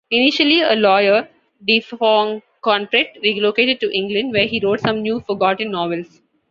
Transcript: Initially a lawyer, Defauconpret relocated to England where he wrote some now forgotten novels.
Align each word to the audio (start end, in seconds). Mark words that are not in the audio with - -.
Initially 0.09 0.61
a 0.61 0.73
lawyer, 0.75 1.29
Defauconpret 1.69 3.21
relocated 3.21 3.79
to 3.81 3.95
England 3.95 4.33
where 4.33 4.47
he 4.47 4.59
wrote 4.59 4.79
some 4.79 5.03
now 5.03 5.19
forgotten 5.19 5.69
novels. 5.69 6.23